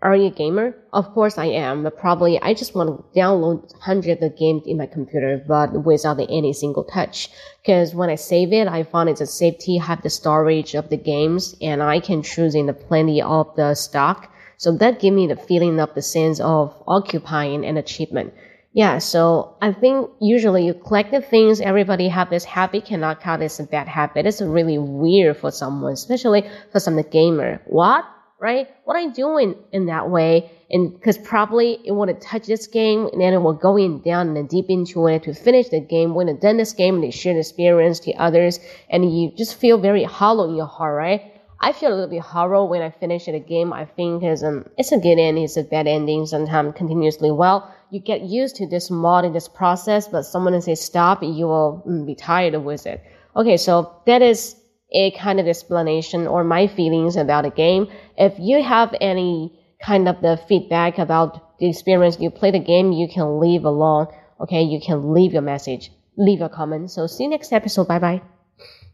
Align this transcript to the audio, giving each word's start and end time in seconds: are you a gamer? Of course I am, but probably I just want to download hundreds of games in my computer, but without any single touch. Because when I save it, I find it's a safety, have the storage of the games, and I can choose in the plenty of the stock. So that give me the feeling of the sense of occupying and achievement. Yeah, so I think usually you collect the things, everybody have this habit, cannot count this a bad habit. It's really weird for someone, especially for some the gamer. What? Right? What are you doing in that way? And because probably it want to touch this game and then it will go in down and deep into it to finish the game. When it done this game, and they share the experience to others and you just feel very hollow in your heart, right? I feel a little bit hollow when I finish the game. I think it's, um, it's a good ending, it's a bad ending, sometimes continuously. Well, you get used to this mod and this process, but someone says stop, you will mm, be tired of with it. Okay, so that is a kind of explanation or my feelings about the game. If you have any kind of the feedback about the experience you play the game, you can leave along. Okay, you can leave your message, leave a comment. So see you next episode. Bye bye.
are 0.00 0.16
you 0.16 0.26
a 0.26 0.30
gamer? 0.30 0.76
Of 0.92 1.12
course 1.12 1.38
I 1.38 1.46
am, 1.46 1.82
but 1.82 1.98
probably 1.98 2.40
I 2.40 2.54
just 2.54 2.74
want 2.74 2.88
to 2.88 3.18
download 3.18 3.72
hundreds 3.80 4.22
of 4.22 4.36
games 4.38 4.62
in 4.64 4.76
my 4.76 4.86
computer, 4.86 5.44
but 5.46 5.84
without 5.84 6.20
any 6.20 6.52
single 6.52 6.84
touch. 6.84 7.30
Because 7.60 7.94
when 7.94 8.08
I 8.08 8.14
save 8.14 8.52
it, 8.52 8.68
I 8.68 8.84
find 8.84 9.08
it's 9.08 9.20
a 9.20 9.26
safety, 9.26 9.76
have 9.78 10.02
the 10.02 10.10
storage 10.10 10.74
of 10.74 10.88
the 10.88 10.96
games, 10.96 11.56
and 11.60 11.82
I 11.82 11.98
can 11.98 12.22
choose 12.22 12.54
in 12.54 12.66
the 12.66 12.72
plenty 12.72 13.20
of 13.20 13.54
the 13.56 13.74
stock. 13.74 14.32
So 14.56 14.76
that 14.76 15.00
give 15.00 15.14
me 15.14 15.26
the 15.26 15.36
feeling 15.36 15.80
of 15.80 15.94
the 15.94 16.02
sense 16.02 16.38
of 16.38 16.74
occupying 16.86 17.64
and 17.64 17.76
achievement. 17.76 18.34
Yeah, 18.72 18.98
so 18.98 19.56
I 19.60 19.72
think 19.72 20.10
usually 20.20 20.66
you 20.66 20.74
collect 20.74 21.10
the 21.10 21.20
things, 21.20 21.60
everybody 21.60 22.06
have 22.08 22.30
this 22.30 22.44
habit, 22.44 22.84
cannot 22.84 23.20
count 23.20 23.40
this 23.40 23.58
a 23.58 23.64
bad 23.64 23.88
habit. 23.88 24.26
It's 24.26 24.40
really 24.40 24.78
weird 24.78 25.38
for 25.38 25.50
someone, 25.50 25.92
especially 25.92 26.48
for 26.70 26.78
some 26.78 26.94
the 26.94 27.02
gamer. 27.02 27.60
What? 27.66 28.04
Right? 28.40 28.68
What 28.84 28.96
are 28.96 29.00
you 29.00 29.12
doing 29.12 29.56
in 29.72 29.86
that 29.86 30.10
way? 30.10 30.50
And 30.70 30.92
because 30.92 31.18
probably 31.18 31.80
it 31.84 31.92
want 31.92 32.08
to 32.08 32.26
touch 32.26 32.46
this 32.46 32.66
game 32.66 33.08
and 33.12 33.20
then 33.20 33.32
it 33.32 33.38
will 33.38 33.54
go 33.54 33.76
in 33.76 34.00
down 34.02 34.36
and 34.36 34.48
deep 34.48 34.66
into 34.68 35.06
it 35.08 35.24
to 35.24 35.34
finish 35.34 35.68
the 35.68 35.80
game. 35.80 36.14
When 36.14 36.28
it 36.28 36.40
done 36.40 36.56
this 36.56 36.72
game, 36.72 36.96
and 36.96 37.04
they 37.04 37.10
share 37.10 37.34
the 37.34 37.40
experience 37.40 38.00
to 38.00 38.12
others 38.14 38.60
and 38.90 39.04
you 39.04 39.32
just 39.36 39.56
feel 39.56 39.78
very 39.78 40.04
hollow 40.04 40.48
in 40.48 40.54
your 40.54 40.66
heart, 40.66 40.96
right? 40.96 41.34
I 41.60 41.72
feel 41.72 41.90
a 41.90 41.94
little 41.94 42.08
bit 42.08 42.20
hollow 42.20 42.64
when 42.64 42.82
I 42.82 42.90
finish 42.90 43.24
the 43.24 43.40
game. 43.40 43.72
I 43.72 43.84
think 43.84 44.22
it's, 44.22 44.44
um, 44.44 44.68
it's 44.78 44.92
a 44.92 44.98
good 44.98 45.18
ending, 45.18 45.42
it's 45.42 45.56
a 45.56 45.64
bad 45.64 45.88
ending, 45.88 46.24
sometimes 46.26 46.74
continuously. 46.76 47.32
Well, 47.32 47.74
you 47.90 47.98
get 47.98 48.20
used 48.20 48.54
to 48.56 48.68
this 48.68 48.90
mod 48.90 49.24
and 49.24 49.34
this 49.34 49.48
process, 49.48 50.06
but 50.06 50.22
someone 50.22 50.60
says 50.60 50.80
stop, 50.80 51.22
you 51.22 51.46
will 51.46 51.82
mm, 51.84 52.06
be 52.06 52.14
tired 52.14 52.54
of 52.54 52.62
with 52.62 52.86
it. 52.86 53.02
Okay, 53.34 53.56
so 53.56 53.92
that 54.06 54.22
is 54.22 54.54
a 54.92 55.10
kind 55.12 55.40
of 55.40 55.46
explanation 55.46 56.26
or 56.26 56.44
my 56.44 56.66
feelings 56.66 57.16
about 57.16 57.44
the 57.44 57.50
game. 57.50 57.88
If 58.16 58.34
you 58.38 58.62
have 58.62 58.94
any 59.00 59.58
kind 59.80 60.08
of 60.08 60.20
the 60.20 60.40
feedback 60.48 60.98
about 60.98 61.58
the 61.58 61.68
experience 61.68 62.18
you 62.20 62.30
play 62.30 62.50
the 62.50 62.58
game, 62.58 62.92
you 62.92 63.08
can 63.08 63.40
leave 63.40 63.64
along. 63.64 64.08
Okay, 64.40 64.62
you 64.62 64.80
can 64.80 65.12
leave 65.12 65.32
your 65.32 65.42
message, 65.42 65.90
leave 66.16 66.40
a 66.40 66.48
comment. 66.48 66.90
So 66.90 67.06
see 67.06 67.24
you 67.24 67.30
next 67.30 67.52
episode. 67.52 67.88
Bye 67.88 67.98
bye. 67.98 68.37